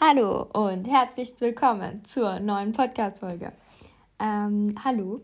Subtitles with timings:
[0.00, 3.52] Hallo und herzlich willkommen zur neuen Podcast-Folge.
[4.18, 5.20] Ähm, hallo,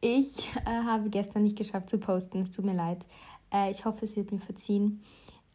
[0.00, 3.04] ich äh, habe gestern nicht geschafft zu posten, es tut mir leid.
[3.52, 5.02] Äh, ich hoffe, es wird mir verziehen.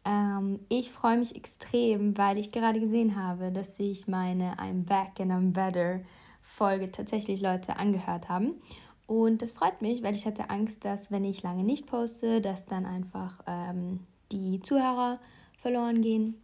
[0.04, 5.18] Ähm, ich freue mich extrem, weil ich gerade gesehen habe, dass sich meine I'm Back
[5.18, 6.00] and I'm Better
[6.42, 8.60] Folge tatsächlich Leute angehört haben.
[9.06, 12.66] Und das freut mich, weil ich hatte Angst, dass wenn ich lange nicht poste, dass
[12.66, 14.00] dann einfach ähm,
[14.32, 15.20] die Zuhörer
[15.58, 16.34] verloren gehen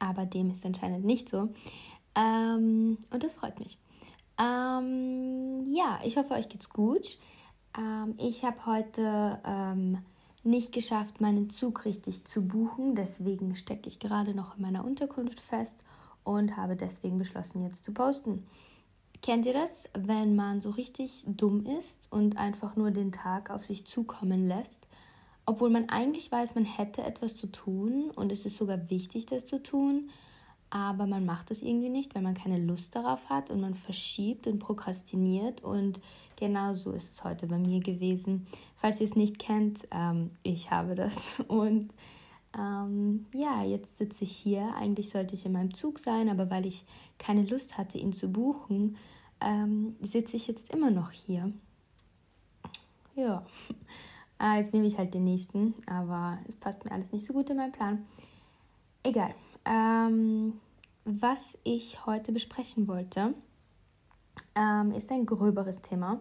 [0.00, 1.50] aber dem ist anscheinend nicht so.
[2.16, 3.78] Ähm, und das freut mich.
[4.38, 7.18] Ähm, ja, ich hoffe, euch geht's gut.
[7.78, 9.98] Ähm, ich habe heute ähm,
[10.42, 12.96] nicht geschafft, meinen Zug richtig zu buchen.
[12.96, 15.84] Deswegen stecke ich gerade noch in meiner Unterkunft fest
[16.24, 18.46] und habe deswegen beschlossen, jetzt zu posten.
[19.22, 23.64] Kennt ihr das, wenn man so richtig dumm ist und einfach nur den Tag auf
[23.64, 24.86] sich zukommen lässt
[25.50, 29.46] obwohl man eigentlich weiß, man hätte etwas zu tun und es ist sogar wichtig, das
[29.46, 30.10] zu tun,
[30.70, 34.46] aber man macht es irgendwie nicht, weil man keine Lust darauf hat und man verschiebt
[34.46, 35.98] und prokrastiniert und
[36.36, 38.46] genau so ist es heute bei mir gewesen.
[38.76, 41.92] Falls ihr es nicht kennt, ähm, ich habe das und
[42.58, 44.74] ähm, ja, jetzt sitze ich hier.
[44.76, 46.84] Eigentlich sollte ich in meinem Zug sein, aber weil ich
[47.18, 48.96] keine Lust hatte, ihn zu buchen,
[49.40, 51.52] ähm, sitze ich jetzt immer noch hier.
[53.14, 53.44] Ja.
[54.42, 57.50] Ah, jetzt nehme ich halt den nächsten, aber es passt mir alles nicht so gut
[57.50, 58.06] in meinen Plan.
[59.02, 59.34] Egal.
[59.66, 60.58] Ähm,
[61.04, 63.34] was ich heute besprechen wollte,
[64.54, 66.20] ähm, ist ein gröberes Thema,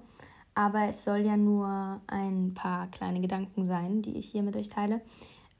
[0.53, 4.67] aber es soll ja nur ein paar kleine Gedanken sein, die ich hier mit euch
[4.67, 4.99] teile.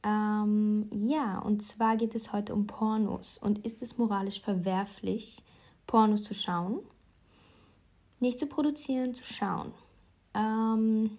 [0.04, 3.38] Ähm, ja, und zwar geht es heute um Pornos.
[3.38, 5.44] Und ist es moralisch verwerflich,
[5.88, 6.80] Pornos zu schauen?
[8.20, 9.72] Nicht zu produzieren, zu schauen.
[10.34, 11.18] Ähm,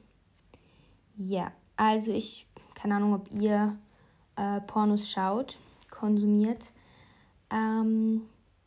[1.17, 3.77] ja, also ich, keine Ahnung, ob ihr
[4.37, 5.59] äh, Pornos schaut,
[5.91, 6.73] konsumiert.
[7.51, 8.23] Ähm,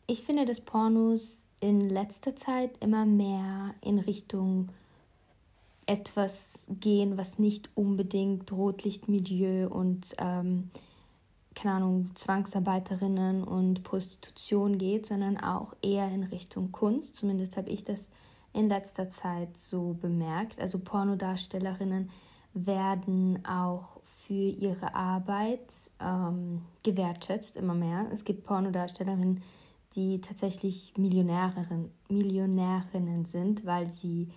[0.06, 4.68] ich finde, dass Pornos in letzter Zeit immer mehr in Richtung
[5.86, 10.70] etwas gehen, was nicht unbedingt Rotlichtmilieu und ähm,
[11.54, 17.16] keine Ahnung, Zwangsarbeiterinnen und Prostitution geht, sondern auch eher in Richtung Kunst.
[17.16, 18.10] Zumindest habe ich das
[18.52, 20.60] in letzter Zeit so bemerkt.
[20.60, 22.10] Also Pornodarstellerinnen
[22.54, 25.60] werden auch für ihre Arbeit
[26.00, 28.06] ähm, gewertschätzt, immer mehr.
[28.12, 29.42] Es gibt Pornodarstellerinnen,
[29.96, 34.28] die tatsächlich Millionärinnen, Millionärinnen sind, weil sie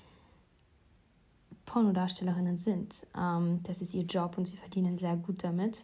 [1.68, 3.06] Pornodarstellerinnen sind.
[3.16, 5.84] Ähm, das ist ihr Job und sie verdienen sehr gut damit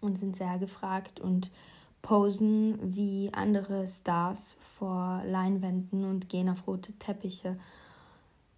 [0.00, 1.50] und sind sehr gefragt und
[2.00, 7.58] posen wie andere Stars vor Leinwänden und gehen auf rote Teppiche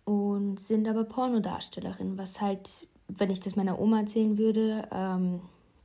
[0.05, 5.41] und sind aber Pornodarstellerin, was halt, wenn ich das meiner Oma erzählen würde, ähm,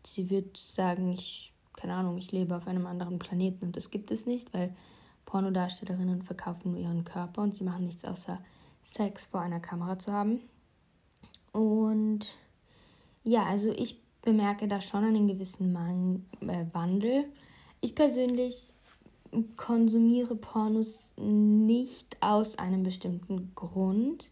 [0.05, 4.11] sie würde sagen, ich, keine Ahnung, ich lebe auf einem anderen Planeten und das gibt
[4.11, 4.75] es nicht, weil
[5.25, 8.39] Pornodarstellerinnen verkaufen nur ihren Körper und sie machen nichts außer
[8.83, 10.41] Sex vor einer Kamera zu haben.
[11.51, 12.27] Und
[13.23, 17.25] ja, also ich bemerke da schon einen gewissen Man äh, Wandel.
[17.81, 18.73] Ich persönlich
[19.55, 24.29] konsumiere Pornos nicht aus einem bestimmten Grund,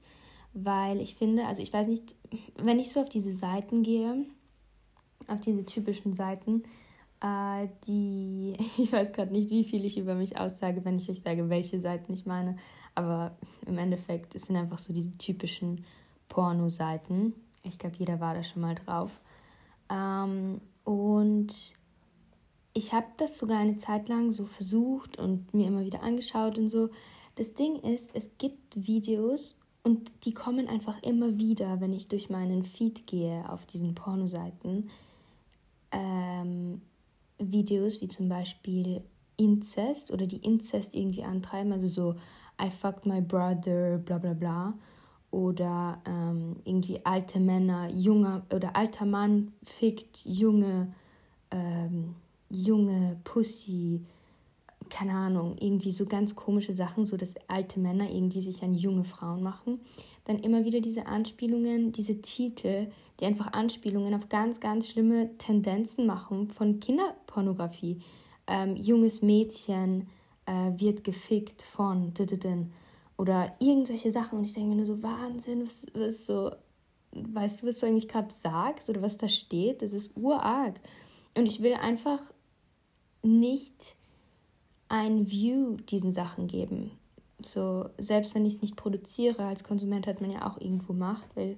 [0.53, 2.15] weil ich finde, also ich weiß nicht,
[2.57, 4.25] wenn ich so auf diese Seiten gehe,
[5.27, 6.63] auf diese typischen Seiten,
[7.21, 11.21] äh, die, ich weiß gerade nicht, wie viel ich über mich aussage, wenn ich euch
[11.21, 12.57] sage, welche Seiten ich meine,
[12.95, 15.85] aber im Endeffekt, es sind einfach so diese typischen
[16.27, 17.33] Porno-Seiten.
[17.63, 19.11] Ich glaube, jeder war da schon mal drauf.
[19.89, 21.75] Ähm, und
[22.73, 26.69] ich habe das sogar eine Zeit lang so versucht und mir immer wieder angeschaut und
[26.69, 26.89] so.
[27.35, 32.29] Das Ding ist, es gibt Videos und die kommen einfach immer wieder, wenn ich durch
[32.29, 34.89] meinen Feed gehe auf diesen Pornoseiten.
[35.91, 36.81] Ähm,
[37.37, 39.01] Videos wie zum Beispiel
[39.37, 42.19] Inzest oder die Inzest irgendwie antreiben, also so
[42.61, 44.73] I fucked my brother, bla bla bla.
[45.31, 50.91] Oder ähm, irgendwie alte Männer, junger oder alter Mann fickt junge
[51.51, 52.15] ähm,
[52.49, 54.01] junge Pussy,
[54.89, 59.03] keine Ahnung, irgendwie so ganz komische Sachen, so dass alte Männer irgendwie sich an junge
[59.03, 59.79] Frauen machen.
[60.25, 62.87] Dann immer wieder diese Anspielungen, diese Titel,
[63.19, 68.01] die einfach Anspielungen auf ganz, ganz schlimme Tendenzen machen von Kinderpornografie.
[68.47, 70.07] Ähm, junges Mädchen
[70.49, 72.11] äh, wird gefickt von
[73.17, 76.51] oder irgendwelche Sachen und ich denke mir nur so, Wahnsinn, was, was so,
[77.11, 79.81] weißt du, was du eigentlich gerade sagst oder was da steht?
[79.81, 80.79] Das ist urarg.
[81.37, 82.21] Und ich will einfach
[83.21, 83.95] nicht
[84.87, 86.91] ein View diesen Sachen geben.
[87.43, 91.35] So, selbst wenn ich es nicht produziere, als Konsument hat man ja auch irgendwo Macht,
[91.35, 91.57] weil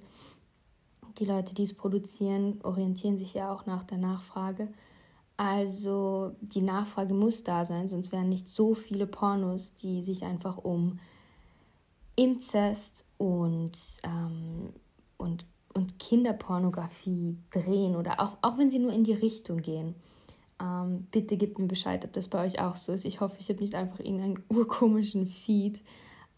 [1.18, 4.68] die Leute, die es produzieren, orientieren sich ja auch nach der Nachfrage.
[5.36, 10.58] Also die Nachfrage muss da sein, sonst wären nicht so viele Pornos, die sich einfach
[10.58, 10.98] um
[12.14, 13.72] Inzest und,
[14.04, 14.72] ähm,
[15.16, 19.94] und, und Kinderpornografie drehen oder auch, auch wenn sie nur in die Richtung gehen.
[20.60, 23.04] Ähm, bitte gebt mir Bescheid, ob das bei euch auch so ist.
[23.04, 25.82] Ich hoffe, ich habe nicht einfach irgendeinen urkomischen Feed.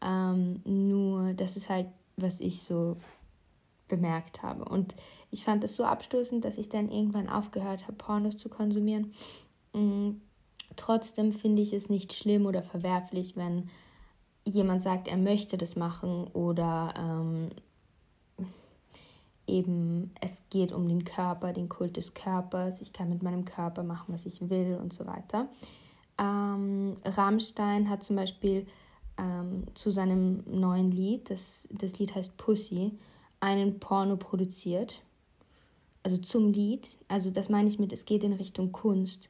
[0.01, 2.97] Ähm, nur das ist halt, was ich so
[3.89, 4.65] bemerkt habe.
[4.65, 4.95] Und
[5.31, 9.13] ich fand das so abstoßend, dass ich dann irgendwann aufgehört habe, Pornos zu konsumieren.
[9.73, 10.21] Mhm.
[10.77, 13.69] Trotzdem finde ich es nicht schlimm oder verwerflich, wenn
[14.45, 17.51] jemand sagt, er möchte das machen oder ähm,
[19.47, 23.83] eben es geht um den Körper, den Kult des Körpers, ich kann mit meinem Körper
[23.83, 25.49] machen, was ich will und so weiter.
[26.19, 28.67] Ähm, Rammstein hat zum Beispiel
[29.19, 32.99] ähm, zu seinem neuen Lied, das, das Lied heißt Pussy,
[33.45, 35.03] einen Porno produziert.
[36.03, 36.97] Also zum Lied.
[37.09, 39.29] Also das meine ich mit, es geht in Richtung Kunst.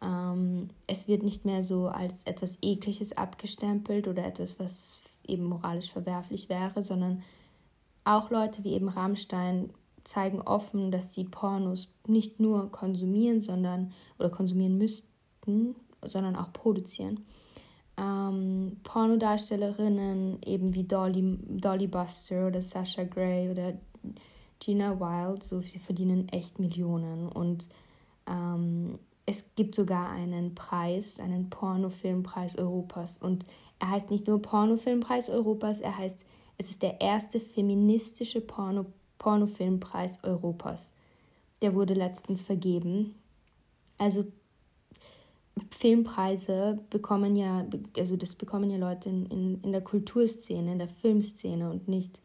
[0.00, 5.90] Ähm, es wird nicht mehr so als etwas Ekliges abgestempelt oder etwas, was eben moralisch
[5.90, 7.24] verwerflich wäre, sondern
[8.04, 9.70] auch Leute wie eben Rammstein
[10.04, 15.74] zeigen offen, dass sie Pornos nicht nur konsumieren, sondern oder konsumieren müssten,
[16.06, 17.26] sondern auch produzieren.
[17.98, 23.74] Ähm, Pornodarstellerinnen eben wie Dolly, Dolly Buster oder Sasha Gray oder
[24.60, 27.68] Gina Wild, so sie verdienen echt Millionen und
[28.26, 33.46] ähm, es gibt sogar einen Preis, einen Pornofilmpreis Europas und
[33.78, 36.24] er heißt nicht nur Pornofilmpreis Europas, er heißt
[36.58, 38.86] es ist der erste feministische Porno,
[39.18, 40.92] Pornofilmpreis Europas.
[41.62, 43.14] Der wurde letztens vergeben.
[43.96, 44.26] Also
[45.70, 47.66] Filmpreise bekommen ja,
[47.96, 52.20] also das bekommen ja Leute in, in, in der Kulturszene, in der Filmszene und nicht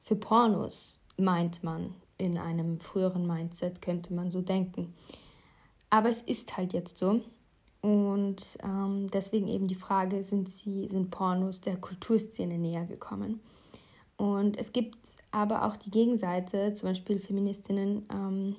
[0.00, 1.94] für Pornos, meint man.
[2.18, 4.94] In einem früheren Mindset könnte man so denken.
[5.88, 7.20] Aber es ist halt jetzt so.
[7.80, 13.40] Und ähm, deswegen eben die Frage, sind sie, sind Pornos der Kulturszene näher gekommen?
[14.18, 14.98] Und es gibt
[15.30, 18.56] aber auch die Gegenseite, zum Beispiel Feministinnen ähm,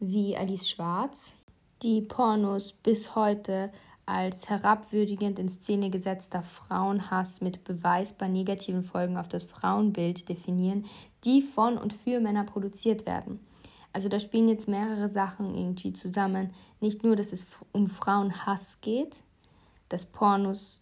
[0.00, 1.35] wie Alice Schwarz,
[1.82, 3.70] die Pornos bis heute
[4.06, 10.86] als herabwürdigend in Szene gesetzter Frauenhass mit beweisbar negativen Folgen auf das Frauenbild definieren,
[11.24, 13.40] die von und für Männer produziert werden.
[13.92, 16.50] Also da spielen jetzt mehrere Sachen irgendwie zusammen.
[16.80, 19.22] Nicht nur, dass es um Frauenhass geht,
[19.88, 20.80] dass Pornos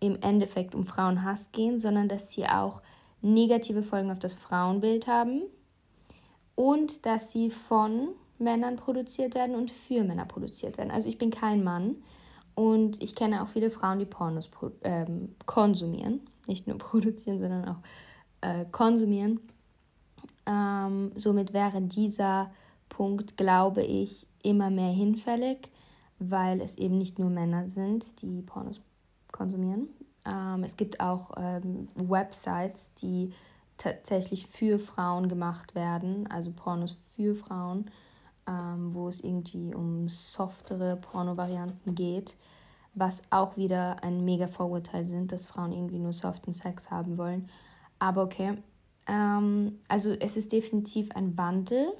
[0.00, 2.80] im Endeffekt um Frauenhass gehen, sondern dass sie auch
[3.20, 5.42] negative Folgen auf das Frauenbild haben
[6.54, 10.90] und dass sie von Männern produziert werden und für Männer produziert werden.
[10.90, 11.96] Also ich bin kein Mann
[12.54, 14.50] und ich kenne auch viele Frauen, die Pornos
[14.82, 17.78] ähm, konsumieren, nicht nur produzieren, sondern auch
[18.40, 19.40] äh, konsumieren.
[20.46, 22.50] Ähm, somit wäre dieser
[22.88, 25.68] Punkt, glaube ich, immer mehr hinfällig,
[26.18, 28.80] weil es eben nicht nur Männer sind, die Pornos
[29.30, 29.88] konsumieren,
[30.28, 33.32] ähm, es gibt auch ähm, Websites, die
[33.76, 37.90] tatsächlich für Frauen gemacht werden, also Pornos für Frauen,
[38.48, 42.36] ähm, wo es irgendwie um softere Porno-Varianten geht,
[42.94, 47.48] was auch wieder ein mega Vorurteil sind, dass Frauen irgendwie nur soften Sex haben wollen.
[47.98, 48.58] Aber okay,
[49.06, 51.92] ähm, also es ist definitiv ein Wandel.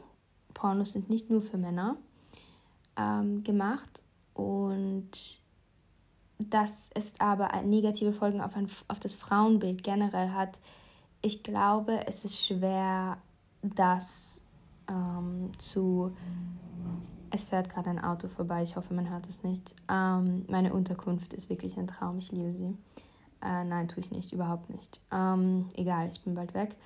[0.55, 1.97] Pornos sind nicht nur für Männer
[2.97, 4.03] ähm, gemacht
[4.35, 5.11] und
[6.39, 10.61] dass es aber negative Folgen auf, ein, auf das Frauenbild generell hat.
[11.21, 13.19] Ich glaube, es ist schwer,
[13.63, 14.38] das
[14.89, 16.13] ähm, zu.
[17.31, 19.75] Es fährt gerade ein Auto vorbei, ich hoffe, man hört es nicht.
[19.91, 22.75] Ähm, meine Unterkunft ist wirklich ein Traum, ich liebe sie.
[23.43, 25.01] Äh, nein, tue ich nicht, überhaupt nicht.
[25.13, 26.77] Ähm, egal, ich bin bald weg.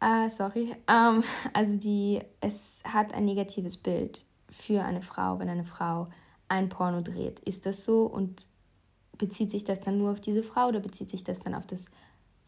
[0.00, 0.74] Äh, sorry.
[0.88, 6.06] Ähm, also die, es hat ein negatives Bild für eine Frau, wenn eine Frau
[6.48, 7.40] ein Porno dreht.
[7.40, 8.04] Ist das so?
[8.06, 8.46] Und
[9.18, 11.86] bezieht sich das dann nur auf diese Frau oder bezieht sich das dann auf das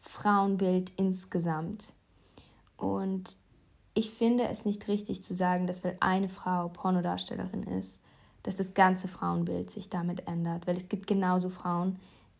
[0.01, 1.93] Frauenbild insgesamt?
[2.77, 3.37] Und
[3.93, 8.01] ich finde es nicht richtig zu sagen, dass weil eine Frau Pornodarstellerin ist,
[8.41, 10.67] dass das ganze Frauenbild sich damit ändert.
[10.67, 11.97] Weil es gibt genauso Frauen,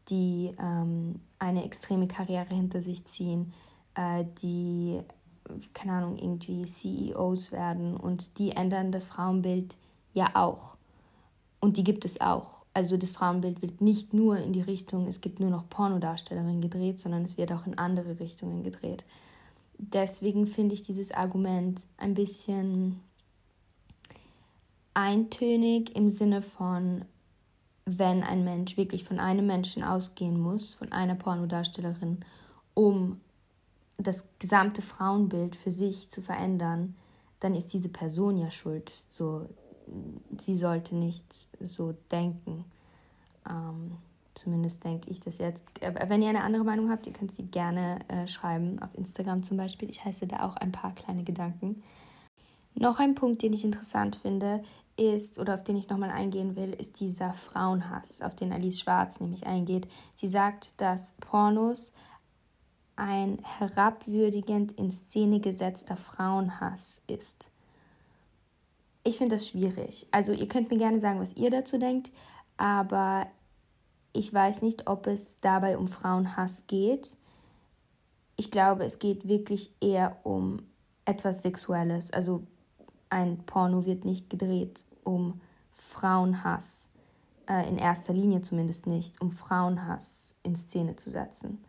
[0.10, 3.53] die ähm, eine extreme Karriere hinter sich ziehen,
[3.95, 5.00] äh, die,
[5.74, 9.77] keine Ahnung, irgendwie CEOs werden und die ändern das Frauenbild
[10.13, 10.75] ja auch.
[11.60, 12.63] Und die gibt es auch.
[12.74, 17.00] Also das Frauenbild wird nicht nur in die Richtung, es gibt nur noch Pornodarstellerinnen gedreht,
[17.00, 19.05] sondern es wird auch in andere Richtungen gedreht.
[19.92, 23.02] Deswegen finde ich dieses Argument ein bisschen
[24.94, 27.06] eintönig im Sinne von,
[27.86, 32.20] wenn ein Mensch wirklich von einem Menschen ausgehen muss, von einer Pornodarstellerin,
[32.74, 33.20] um
[33.98, 36.96] das gesamte Frauenbild für sich zu verändern,
[37.40, 38.92] dann ist diese Person ja schuld.
[39.10, 39.50] So,
[40.38, 41.25] sie sollte nicht
[41.60, 42.63] so denken.
[43.50, 43.98] Ähm,
[44.36, 45.62] zumindest denke ich das jetzt.
[45.82, 49.58] Wenn ihr eine andere Meinung habt, ihr könnt sie gerne äh, schreiben, auf Instagram zum
[49.58, 49.90] Beispiel.
[49.90, 51.84] Ich heiße da auch ein paar kleine Gedanken.
[52.75, 54.63] Noch ein Punkt, den ich interessant finde,
[54.98, 59.20] ist, oder auf den ich nochmal eingehen will, ist dieser Frauenhass, auf den Alice Schwarz
[59.20, 59.88] nämlich eingeht.
[60.16, 61.94] Sie sagt, dass Pornos
[62.96, 67.50] ein herabwürdigend in Szene gesetzter Frauenhass ist.
[69.04, 70.08] Ich finde das schwierig.
[70.12, 72.12] Also ihr könnt mir gerne sagen, was ihr dazu denkt,
[72.58, 73.28] aber
[74.13, 77.17] ich weiß nicht, ob es dabei um Frauenhass geht.
[78.36, 80.62] Ich glaube, es geht wirklich eher um
[81.05, 82.12] etwas Sexuelles.
[82.12, 82.43] Also
[83.10, 85.41] ein Porno wird nicht gedreht um
[85.72, 86.89] Frauenhass,
[87.50, 91.63] äh, in erster Linie zumindest nicht, um Frauenhass in Szene zu setzen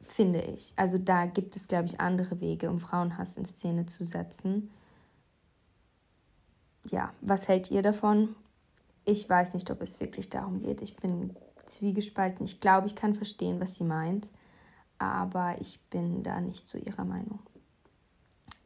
[0.00, 0.72] finde ich.
[0.76, 4.70] Also da gibt es, glaube ich, andere Wege, um Frauenhass in Szene zu setzen.
[6.90, 8.34] Ja, was hält ihr davon?
[9.08, 10.82] Ich weiß nicht, ob es wirklich darum geht.
[10.82, 11.34] Ich bin
[11.64, 12.44] zwiegespalten.
[12.44, 14.30] Ich glaube, ich kann verstehen, was sie meint,
[14.98, 17.38] aber ich bin da nicht zu ihrer Meinung.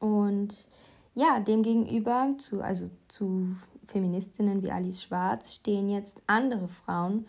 [0.00, 0.66] Und
[1.14, 3.54] ja, demgegenüber, zu, also zu
[3.86, 7.28] Feministinnen wie Alice Schwarz, stehen jetzt andere Frauen,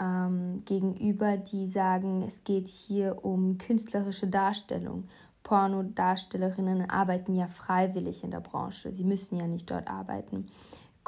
[0.00, 5.06] ähm, gegenüber, die sagen, es geht hier um künstlerische Darstellung.
[5.42, 10.46] Pornodarstellerinnen arbeiten ja freiwillig in der Branche, sie müssen ja nicht dort arbeiten.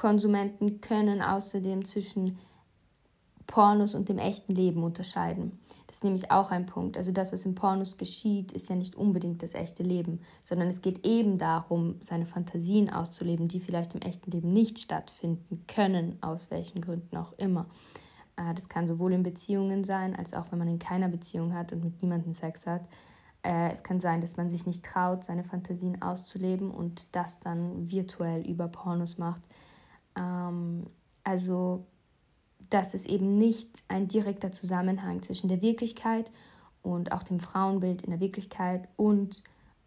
[0.00, 2.38] Konsumenten können außerdem zwischen
[3.46, 5.58] Pornos und dem echten Leben unterscheiden.
[5.88, 6.96] Das ist nämlich auch ein Punkt.
[6.96, 10.80] Also das, was in Pornos geschieht, ist ja nicht unbedingt das echte Leben, sondern es
[10.80, 16.50] geht eben darum, seine Fantasien auszuleben, die vielleicht im echten Leben nicht stattfinden können, aus
[16.50, 17.66] welchen Gründen auch immer.
[18.36, 21.74] Äh, das kann sowohl in Beziehungen sein, als auch wenn man in keiner Beziehung hat
[21.74, 22.86] und mit niemandem Sex hat.
[23.42, 27.90] Äh, es kann sein, dass man sich nicht traut, seine Fantasien auszuleben und das dann
[27.90, 29.42] virtuell über Pornos macht.
[30.16, 30.86] Ähm,
[31.24, 31.86] also,
[32.70, 36.30] dass es eben nicht ein direkter Zusammenhang zwischen der Wirklichkeit
[36.82, 39.42] und auch dem Frauenbild in der Wirklichkeit und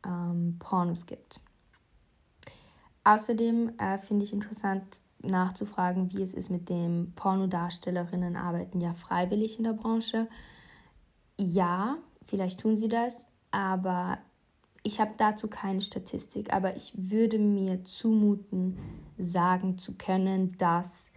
[0.06, 1.40] ähm, Pornos gibt.
[3.04, 9.58] Außerdem äh, finde ich interessant, nachzufragen, wie es ist mit dem Pornodarstellerinnen arbeiten ja freiwillig
[9.58, 10.28] in der Branche.
[11.40, 14.18] Ja, vielleicht tun sie das, aber
[14.84, 18.78] ich habe dazu keine Statistik, aber ich würde mir zumuten,
[19.18, 21.12] sagen zu können, dass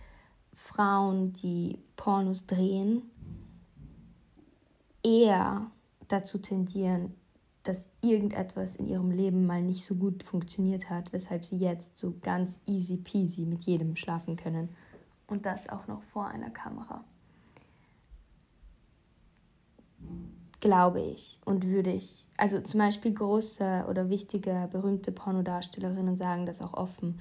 [0.55, 3.03] Frauen, die Pornos drehen,
[5.03, 5.71] eher
[6.09, 7.15] dazu tendieren,
[7.65, 12.15] dass irgendetwas in ihrem Leben mal nicht so gut funktioniert hat, weshalb sie jetzt so
[12.23, 14.69] ganz easy peasy mit jedem schlafen können.
[15.27, 17.05] Und das auch noch vor einer Kamera.
[20.61, 26.63] Glaube ich und würde ich, also zum Beispiel große oder wichtige, berühmte Pornodarstellerinnen sagen das
[26.63, 27.21] auch offen,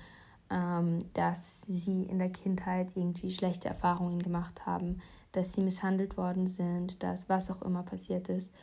[0.50, 5.00] ähm, dass sie in der Kindheit irgendwie schlechte Erfahrungen gemacht haben,
[5.32, 8.54] dass sie misshandelt worden sind, dass was auch immer passiert ist.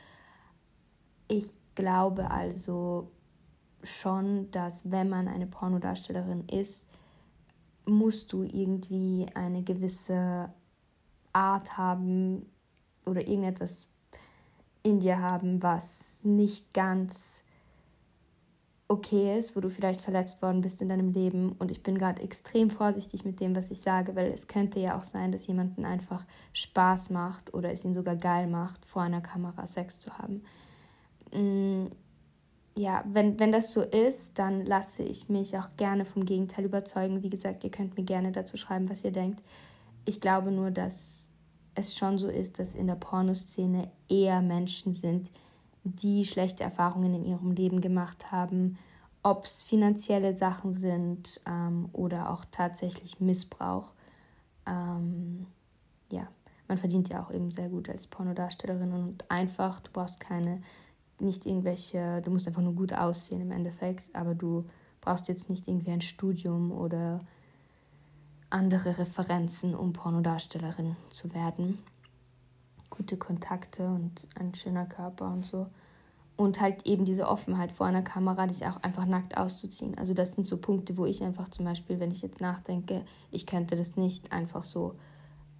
[1.28, 3.10] Ich glaube also
[3.82, 6.86] schon, dass wenn man eine Pornodarstellerin ist,
[7.84, 10.52] musst du irgendwie eine gewisse
[11.32, 12.46] Art haben
[13.06, 13.88] oder irgendetwas
[14.82, 17.44] in dir haben, was nicht ganz
[18.92, 21.52] okay ist, wo du vielleicht verletzt worden bist in deinem Leben.
[21.58, 24.98] Und ich bin gerade extrem vorsichtig mit dem, was ich sage, weil es könnte ja
[24.98, 29.22] auch sein, dass jemanden einfach Spaß macht oder es ihn sogar geil macht, vor einer
[29.22, 30.42] Kamera Sex zu haben.
[31.32, 31.86] Mm,
[32.76, 37.22] ja, wenn, wenn das so ist, dann lasse ich mich auch gerne vom Gegenteil überzeugen.
[37.22, 39.42] Wie gesagt, ihr könnt mir gerne dazu schreiben, was ihr denkt.
[40.04, 41.31] Ich glaube nur, dass
[41.74, 45.30] es schon so ist, dass in der Pornoszene eher Menschen sind,
[45.84, 48.78] die schlechte Erfahrungen in ihrem Leben gemacht haben,
[49.22, 53.92] ob es finanzielle Sachen sind ähm, oder auch tatsächlich Missbrauch.
[54.66, 55.46] Ähm,
[56.10, 56.28] ja,
[56.68, 60.60] man verdient ja auch eben sehr gut als Pornodarstellerin und einfach, du brauchst keine
[61.20, 64.64] nicht irgendwelche, du musst einfach nur gut aussehen im Endeffekt, aber du
[65.00, 67.20] brauchst jetzt nicht irgendwie ein Studium oder
[68.52, 71.78] andere Referenzen, um Pornodarstellerin zu werden.
[72.90, 75.66] Gute Kontakte und ein schöner Körper und so.
[76.36, 79.96] Und halt eben diese Offenheit vor einer Kamera, dich auch einfach nackt auszuziehen.
[79.98, 83.46] Also das sind so Punkte, wo ich einfach zum Beispiel, wenn ich jetzt nachdenke, ich
[83.46, 84.96] könnte das nicht einfach so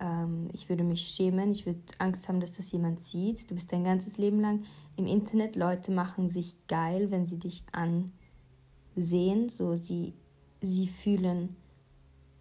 [0.02, 3.50] ähm, ich würde mich schämen, ich würde Angst haben, dass das jemand sieht.
[3.50, 4.64] Du bist dein ganzes Leben lang
[4.96, 5.56] im Internet.
[5.56, 9.49] Leute machen sich geil, wenn sie dich ansehen.
[9.49, 10.14] So, sie,
[10.61, 11.56] sie fühlen,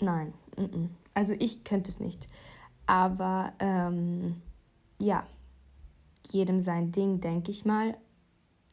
[0.02, 0.34] nein,
[1.14, 2.28] Also ich könnte es nicht.
[2.86, 4.42] Aber ähm,
[5.00, 5.26] ja,
[6.30, 7.96] jedem sein Ding, denke ich mal.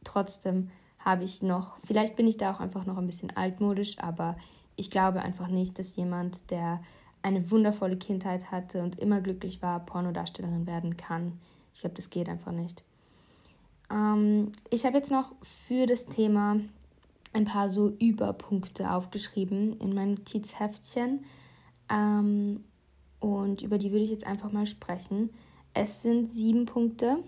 [0.03, 0.69] Trotzdem
[0.99, 4.37] habe ich noch, vielleicht bin ich da auch einfach noch ein bisschen altmodisch, aber
[4.75, 6.81] ich glaube einfach nicht, dass jemand, der
[7.21, 11.39] eine wundervolle Kindheit hatte und immer glücklich war, Pornodarstellerin werden kann.
[11.73, 12.83] Ich glaube, das geht einfach nicht.
[13.91, 15.33] Ähm, ich habe jetzt noch
[15.67, 16.59] für das Thema
[17.33, 21.25] ein paar so Überpunkte aufgeschrieben in mein Notizheftchen.
[21.91, 22.63] Ähm,
[23.19, 25.29] und über die würde ich jetzt einfach mal sprechen.
[25.73, 27.23] Es sind sieben Punkte.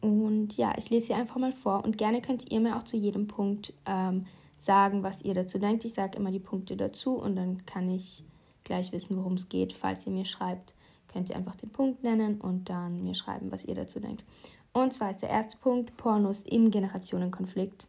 [0.00, 1.84] Und ja, ich lese sie einfach mal vor.
[1.84, 4.26] Und gerne könnt ihr mir auch zu jedem Punkt ähm,
[4.56, 5.84] sagen, was ihr dazu denkt.
[5.84, 8.24] Ich sage immer die Punkte dazu und dann kann ich
[8.64, 9.72] gleich wissen, worum es geht.
[9.72, 10.74] Falls ihr mir schreibt,
[11.08, 14.24] könnt ihr einfach den Punkt nennen und dann mir schreiben, was ihr dazu denkt.
[14.72, 17.88] Und zwar ist der erste Punkt Pornos im Generationenkonflikt.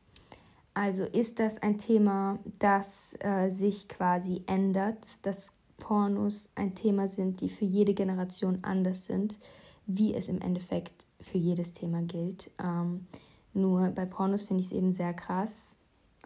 [0.73, 7.41] Also ist das ein Thema, das äh, sich quasi ändert, dass Pornos ein Thema sind,
[7.41, 9.39] die für jede Generation anders sind,
[9.87, 12.51] wie es im Endeffekt für jedes Thema gilt.
[12.63, 13.07] Ähm,
[13.53, 15.77] nur bei Pornos finde ich es eben sehr krass,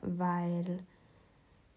[0.02, 0.80] weil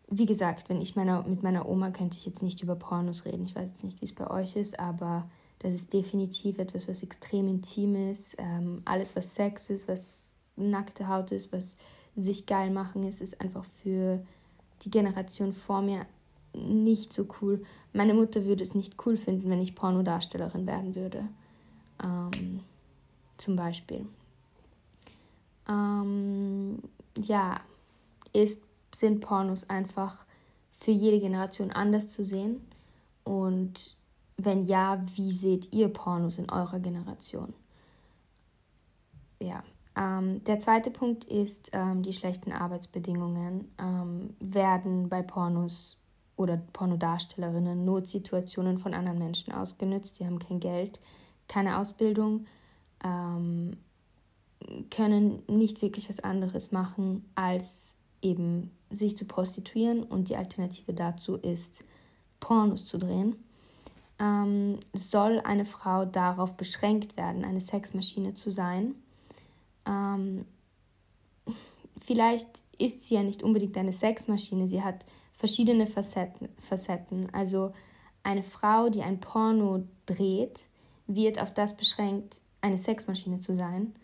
[0.09, 3.45] wie gesagt, wenn ich meiner, mit meiner Oma könnte ich jetzt nicht über Pornos reden.
[3.45, 5.28] Ich weiß jetzt nicht, wie es bei euch ist, aber
[5.59, 8.37] das ist definitiv etwas, was extrem intim ist.
[8.38, 11.76] Ähm, alles, was Sex ist, was nackte Haut ist, was
[12.14, 14.25] sich geil machen ist, ist einfach für
[14.83, 16.06] die Generation vor mir
[16.57, 17.63] nicht so cool.
[17.93, 21.29] Meine Mutter würde es nicht cool finden, wenn ich Pornodarstellerin werden würde.
[22.03, 22.61] Ähm,
[23.37, 24.07] zum Beispiel.
[25.69, 26.83] Ähm,
[27.17, 27.61] ja,
[28.33, 28.61] ist
[28.95, 30.25] sind Pornos einfach
[30.73, 32.67] für jede Generation anders zu sehen?
[33.25, 33.97] Und
[34.37, 37.53] wenn ja, wie seht ihr Pornos in eurer Generation?
[39.43, 39.63] Ja,
[39.97, 45.99] ähm, der zweite Punkt ist, ähm, die schlechten Arbeitsbedingungen ähm, werden bei Pornos
[46.37, 50.16] oder Pornodarstellerinnen Notsituationen von anderen Menschen ausgenutzt.
[50.16, 51.00] Sie haben kein Geld,
[51.49, 52.47] keine Ausbildung,
[53.02, 53.76] ähm,
[54.90, 61.37] können nicht wirklich was anderes machen, als eben sich zu prostituieren und die Alternative dazu
[61.37, 61.85] ist,
[62.40, 63.37] Pornos zu drehen,
[64.18, 68.94] ähm, soll eine Frau darauf beschränkt werden, eine Sexmaschine zu sein.
[69.87, 70.46] Ähm,
[72.05, 77.33] vielleicht ist sie ja nicht unbedingt eine Sexmaschine, sie hat verschiedene Facetten, Facetten.
[77.33, 77.72] Also
[78.25, 80.66] eine Frau, die ein Porno dreht,
[81.07, 83.94] wird auf das beschränkt, eine Sexmaschine zu sein.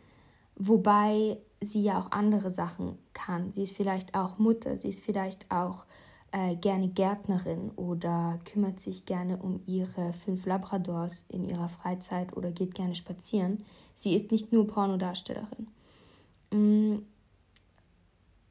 [0.55, 3.51] Wobei sie ja auch andere Sachen kann.
[3.51, 5.87] Sie ist vielleicht auch Mutter, sie ist vielleicht auch
[6.31, 12.51] äh, gerne Gärtnerin oder kümmert sich gerne um ihre fünf Labradors in ihrer Freizeit oder
[12.51, 13.65] geht gerne spazieren.
[13.95, 15.69] Sie ist nicht nur Pornodarstellerin.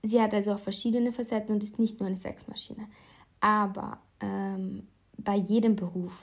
[0.04, 2.88] Sie hat also auch verschiedene Facetten und ist nicht nur eine Sexmaschine.
[3.40, 4.88] Aber ähm,
[5.18, 6.14] bei jedem Beruf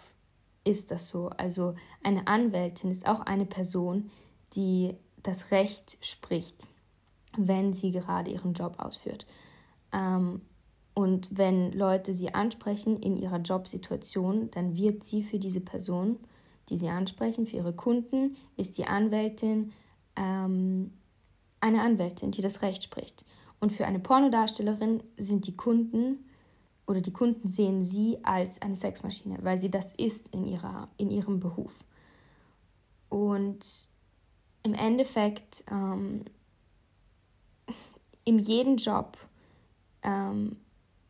[0.65, 1.31] ist das so.
[1.37, 4.11] Also eine Anwältin ist auch eine Person,
[4.55, 6.69] die das Recht spricht,
[7.37, 9.27] wenn sie gerade ihren Job ausführt.
[9.93, 10.43] Ähm,
[10.95, 16.19] und wenn Leute sie ansprechen in ihrer Jobsituation, dann wird sie für diese Person,
[16.71, 19.73] die sie ansprechen, für ihre Kunden, ist die Anwältin
[20.17, 20.93] ähm,
[21.61, 23.25] eine Anwältin, die das Recht spricht.
[23.61, 26.25] Und für eine Pornodarstellerin sind die Kunden
[26.87, 31.11] oder die Kunden sehen sie als eine Sexmaschine, weil sie das ist in, ihrer, in
[31.11, 31.85] ihrem Beruf.
[33.09, 33.89] Und
[34.63, 36.25] im Endeffekt ähm,
[38.25, 39.19] in jedem Job
[40.03, 40.57] ähm,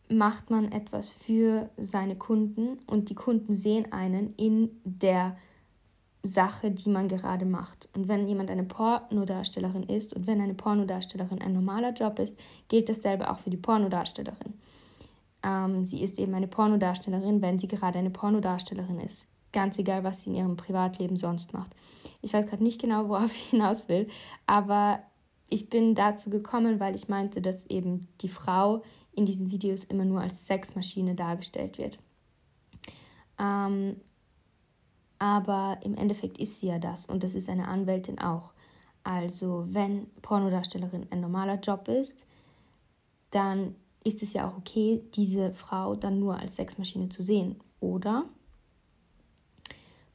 [0.08, 5.36] macht man etwas für seine Kunden und die Kunden sehen einen in der
[6.22, 7.88] Sache, die man gerade macht.
[7.94, 12.36] Und wenn jemand eine Pornodarstellerin ist und wenn eine Pornodarstellerin ein normaler Job ist,
[12.68, 14.54] gilt dasselbe auch für die Pornodarstellerin.
[15.42, 19.28] Ähm, sie ist eben eine Pornodarstellerin, wenn sie gerade eine Pornodarstellerin ist.
[19.52, 21.70] Ganz egal, was sie in ihrem Privatleben sonst macht.
[22.20, 24.08] Ich weiß gerade nicht genau, worauf ich hinaus will,
[24.46, 25.00] aber
[25.48, 30.04] ich bin dazu gekommen, weil ich meinte, dass eben die Frau in diesen Videos immer
[30.04, 31.98] nur als Sexmaschine dargestellt wird.
[33.38, 33.96] Ähm,
[35.18, 38.52] aber im Endeffekt ist sie ja das und das ist eine Anwältin auch.
[39.04, 42.26] Also wenn Pornodarstellerin ein normaler Job ist,
[43.30, 48.24] dann ist es ja auch okay, diese Frau dann nur als Sexmaschine zu sehen, oder?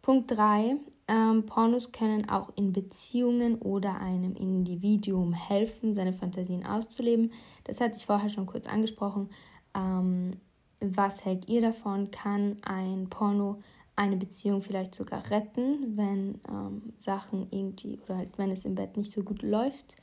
[0.01, 0.75] Punkt 3.
[1.07, 7.31] Ähm, Pornos können auch in Beziehungen oder einem Individuum helfen, seine Fantasien auszuleben.
[7.65, 9.29] Das hatte ich vorher schon kurz angesprochen.
[9.75, 10.37] Ähm,
[10.79, 12.11] was hält ihr davon?
[12.11, 13.61] Kann ein Porno
[13.95, 18.97] eine Beziehung vielleicht sogar retten, wenn ähm, Sachen irgendwie oder halt wenn es im Bett
[18.97, 19.95] nicht so gut läuft,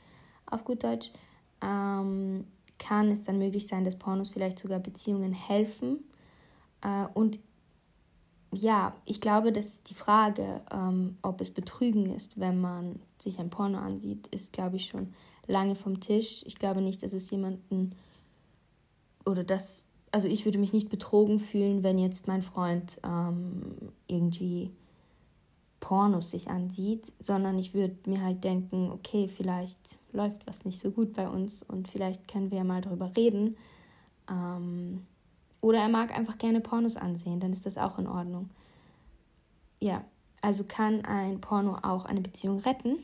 [0.45, 1.11] auf gut Deutsch?
[1.61, 2.45] Ähm,
[2.79, 6.03] kann es dann möglich sein, dass Pornos vielleicht sogar Beziehungen helfen?
[6.81, 7.39] Äh, und
[8.53, 13.49] ja, ich glaube, dass die Frage, ähm, ob es Betrügen ist, wenn man sich ein
[13.49, 15.13] Porno ansieht, ist, glaube ich, schon
[15.47, 16.43] lange vom Tisch.
[16.45, 17.95] Ich glaube nicht, dass es jemanden
[19.25, 23.75] oder dass, also ich würde mich nicht betrogen fühlen, wenn jetzt mein Freund ähm,
[24.07, 24.71] irgendwie
[25.79, 30.91] Pornos sich ansieht, sondern ich würde mir halt denken, okay, vielleicht läuft was nicht so
[30.91, 33.57] gut bei uns und vielleicht können wir ja mal darüber reden.
[34.29, 35.05] Ähm,
[35.61, 38.49] oder er mag einfach gerne Pornos ansehen, dann ist das auch in Ordnung.
[39.79, 40.03] Ja,
[40.41, 42.97] also kann ein Porno auch eine Beziehung retten.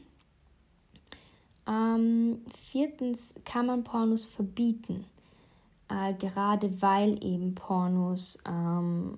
[1.67, 2.41] Ähm,
[2.71, 5.05] viertens kann man Pornos verbieten,
[5.89, 9.17] äh, gerade weil eben Pornos ähm,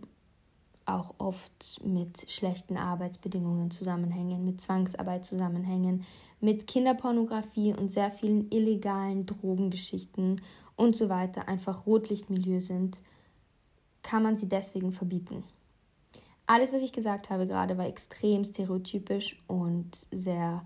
[0.85, 6.05] auch oft mit schlechten Arbeitsbedingungen zusammenhängen, mit Zwangsarbeit zusammenhängen,
[6.39, 10.41] mit Kinderpornografie und sehr vielen illegalen Drogengeschichten
[10.75, 13.01] und so weiter einfach Rotlichtmilieu sind
[14.01, 15.43] kann man sie deswegen verbieten.
[16.47, 20.65] Alles, was ich gesagt habe gerade, war extrem stereotypisch und sehr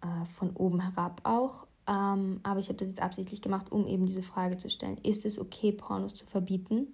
[0.00, 1.66] äh, von oben herab auch.
[1.86, 4.98] Ähm, aber ich habe das jetzt absichtlich gemacht, um eben diese Frage zu stellen.
[5.02, 6.88] Ist es okay, Pornos zu verbieten?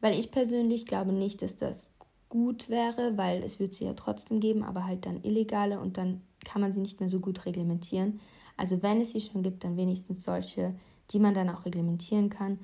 [0.00, 1.92] Weil ich persönlich glaube nicht, dass das
[2.28, 6.20] gut wäre, weil es wird sie ja trotzdem geben, aber halt dann illegale und dann
[6.44, 8.20] kann man sie nicht mehr so gut reglementieren.
[8.56, 10.74] Also wenn es sie schon gibt, dann wenigstens solche,
[11.10, 12.58] die man dann auch reglementieren kann.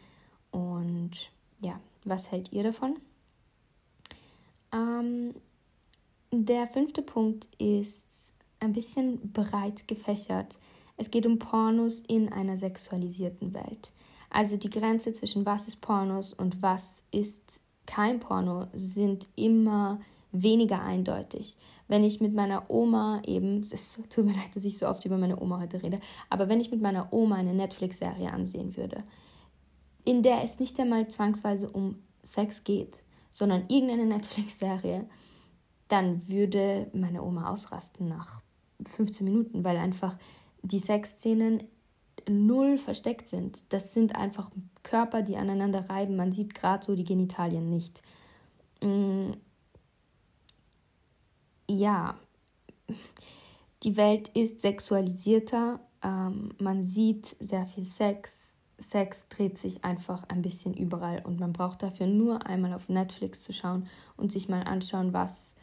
[0.50, 1.12] Und
[1.60, 2.98] ja, was hält ihr davon?
[4.72, 5.34] Ähm,
[6.30, 10.58] der fünfte Punkt ist ein bisschen breit gefächert.
[10.96, 13.92] Es geht um Pornos in einer sexualisierten Welt.
[14.30, 20.00] Also die Grenze zwischen was ist Pornos und was ist kein Porno sind immer
[20.32, 21.56] weniger eindeutig.
[21.86, 25.16] Wenn ich mit meiner Oma eben, es tut mir leid, dass ich so oft über
[25.16, 29.04] meine Oma heute rede, aber wenn ich mit meiner Oma eine Netflix-Serie ansehen würde,
[30.04, 35.06] in der es nicht einmal zwangsweise um Sex geht, sondern irgendeine Netflix-Serie,
[35.88, 38.42] dann würde meine Oma ausrasten nach
[38.84, 40.16] 15 Minuten, weil einfach
[40.64, 41.62] die Sexszenen
[42.28, 43.62] null versteckt sind.
[43.72, 44.50] Das sind einfach
[44.82, 46.16] Körper, die aneinander reiben.
[46.16, 48.02] Man sieht gerade so die Genitalien nicht.
[48.82, 49.32] Mm.
[51.68, 52.18] Ja,
[53.82, 55.80] die Welt ist sexualisierter.
[56.02, 61.52] Ähm, man sieht sehr viel Sex, Sex dreht sich einfach ein bisschen überall und man
[61.52, 65.56] braucht dafür nur einmal auf Netflix zu schauen und sich mal anschauen, was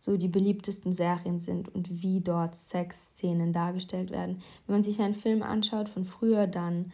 [0.00, 4.42] so die beliebtesten Serien sind und wie dort Sexszenen dargestellt werden.
[4.66, 6.90] Wenn man sich einen Film anschaut von früher, dann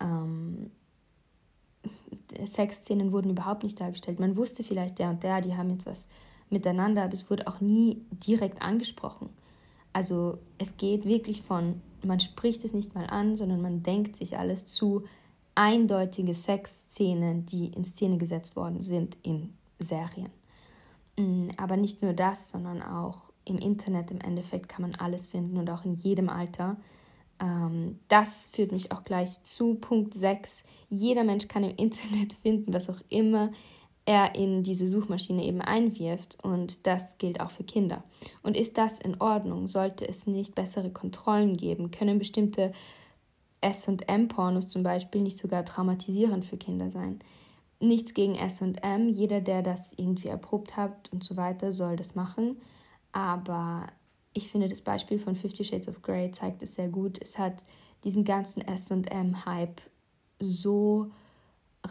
[0.00, 0.72] ähm,
[2.44, 4.18] Sexszenen wurden überhaupt nicht dargestellt.
[4.18, 6.08] Man wusste vielleicht der und der, die haben jetzt was
[6.50, 9.28] miteinander, aber es wurde auch nie direkt angesprochen.
[9.92, 14.38] Also es geht wirklich von man spricht es nicht mal an, sondern man denkt sich
[14.38, 15.04] alles zu
[15.54, 20.30] eindeutige Sexszenen, die in Szene gesetzt worden sind in Serien.
[21.16, 25.56] Mm, aber nicht nur das, sondern auch im Internet im Endeffekt kann man alles finden
[25.56, 26.76] und auch in jedem Alter.
[27.40, 30.64] Ähm, das führt mich auch gleich zu Punkt 6.
[30.88, 33.52] Jeder Mensch kann im Internet finden, was auch immer
[34.06, 38.04] er in diese Suchmaschine eben einwirft und das gilt auch für Kinder.
[38.44, 39.66] Und ist das in Ordnung?
[39.66, 41.90] Sollte es nicht bessere Kontrollen geben?
[41.90, 42.70] Können bestimmte
[43.64, 47.18] SM-Pornos zum Beispiel nicht sogar traumatisierend für Kinder sein?
[47.78, 52.56] Nichts gegen SM, jeder, der das irgendwie erprobt hat und so weiter, soll das machen.
[53.12, 53.86] Aber
[54.32, 57.18] ich finde, das Beispiel von Fifty Shades of Grey zeigt es sehr gut.
[57.20, 57.64] Es hat
[58.04, 59.80] diesen ganzen SM-Hype
[60.38, 61.10] so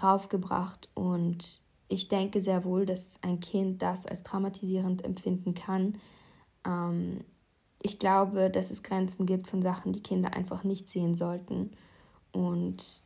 [0.02, 5.98] raufgebracht und ich denke sehr wohl, dass ein Kind das als traumatisierend empfinden kann.
[6.66, 7.22] Ähm,
[7.82, 11.72] ich glaube, dass es Grenzen gibt von Sachen, die Kinder einfach nicht sehen sollten.
[12.32, 13.04] Und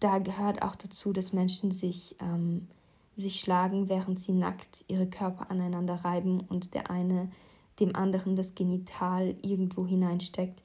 [0.00, 2.68] da gehört auch dazu, dass Menschen sich, ähm,
[3.16, 7.30] sich schlagen, während sie nackt ihre Körper aneinander reiben und der eine
[7.80, 10.62] dem anderen das Genital irgendwo hineinsteckt.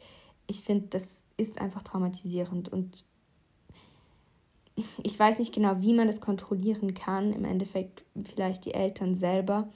[0.47, 3.03] Ich finde, das ist einfach traumatisierend und
[5.03, 7.33] ich weiß nicht genau, wie man das kontrollieren kann.
[7.33, 9.69] Im Endeffekt vielleicht die Eltern selber,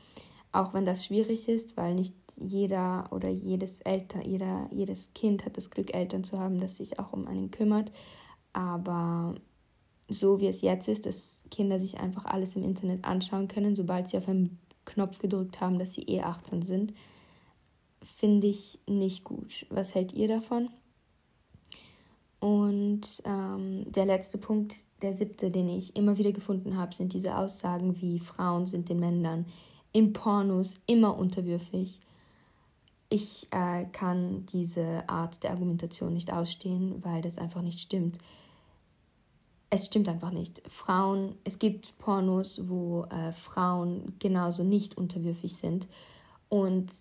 [0.51, 5.57] auch wenn das schwierig ist, weil nicht jeder oder jedes Eltern, jeder, jedes Kind hat
[5.57, 7.91] das Glück, Eltern zu haben, das sich auch um einen kümmert.
[8.55, 9.35] Aber
[10.07, 14.07] so wie es jetzt ist, dass Kinder sich einfach alles im Internet anschauen können, sobald
[14.07, 16.93] sie auf einen Knopf gedrückt haben, dass sie eh 18 sind,
[18.01, 19.65] finde ich nicht gut.
[19.69, 20.69] Was hält ihr davon?
[22.39, 27.35] Und ähm, der letzte Punkt, der siebte, den ich immer wieder gefunden habe, sind diese
[27.35, 29.45] Aussagen wie Frauen sind den Männern
[29.91, 31.99] in Pornos immer unterwürfig.
[33.09, 38.17] Ich äh, kann diese Art der Argumentation nicht ausstehen, weil das einfach nicht stimmt.
[39.69, 40.61] Es stimmt einfach nicht.
[40.69, 45.87] Frauen, es gibt Pornos, wo äh, Frauen genauso nicht unterwürfig sind.
[46.49, 46.91] Und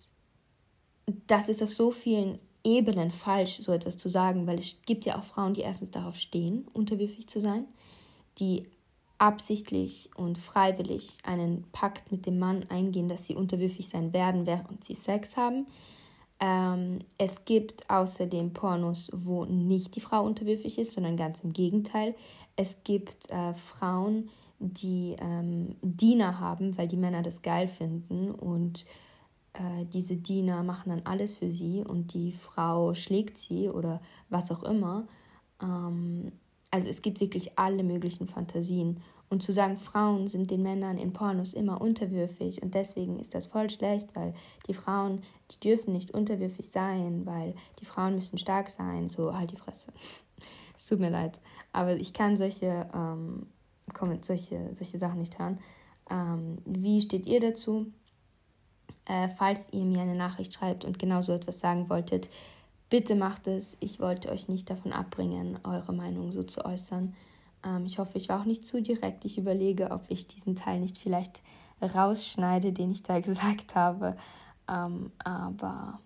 [1.27, 5.19] das ist auf so vielen Ebenen falsch, so etwas zu sagen, weil es gibt ja
[5.19, 7.65] auch Frauen, die erstens darauf stehen, unterwürfig zu sein,
[8.39, 8.65] die
[9.17, 14.83] absichtlich und freiwillig einen Pakt mit dem Mann eingehen, dass sie unterwürfig sein werden, während
[14.83, 15.67] sie Sex haben.
[16.39, 22.15] Ähm, es gibt außerdem Pornos, wo nicht die Frau unterwürfig ist, sondern ganz im Gegenteil.
[22.55, 28.85] Es gibt äh, Frauen, die ähm, Diener haben, weil die Männer das geil finden und
[29.53, 34.51] äh, diese Diener machen dann alles für sie und die Frau schlägt sie oder was
[34.51, 35.07] auch immer.
[35.61, 36.31] Ähm,
[36.71, 39.01] also es gibt wirklich alle möglichen Fantasien.
[39.27, 43.47] Und zu sagen, Frauen sind den Männern in Pornos immer unterwürfig und deswegen ist das
[43.47, 44.35] voll schlecht, weil
[44.67, 49.51] die Frauen, die dürfen nicht unterwürfig sein, weil die Frauen müssen stark sein, so halt
[49.51, 49.91] die Fresse.
[50.75, 51.39] Es tut mir leid.
[51.71, 53.47] Aber ich kann solche, ähm,
[54.21, 55.59] solche, solche Sachen nicht hören.
[56.09, 57.87] Ähm, wie steht ihr dazu?
[59.05, 62.29] Äh, falls ihr mir eine Nachricht schreibt und genau so etwas sagen wolltet,
[62.89, 63.77] bitte macht es.
[63.79, 67.13] Ich wollte euch nicht davon abbringen, eure Meinung so zu äußern.
[67.63, 69.25] Ähm, ich hoffe, ich war auch nicht zu direkt.
[69.25, 71.41] Ich überlege, ob ich diesen Teil nicht vielleicht
[71.81, 74.17] rausschneide, den ich da gesagt habe.
[74.67, 75.99] Ähm, aber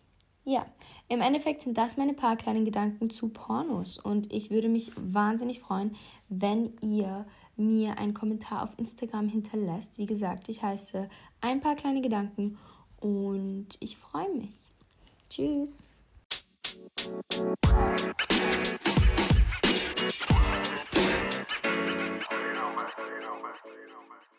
[0.49, 0.65] ja,
[1.07, 3.99] im Endeffekt sind das meine paar kleinen Gedanken zu Pornos.
[3.99, 5.95] Und ich würde mich wahnsinnig freuen,
[6.27, 9.97] wenn ihr mir einen Kommentar auf Instagram hinterlässt.
[9.97, 11.09] Wie gesagt, ich heiße
[11.41, 12.57] ein paar kleine Gedanken
[12.99, 14.55] und ich freue mich.
[15.29, 15.83] Tschüss.
[17.39, 18.09] man.
[24.09, 24.38] You.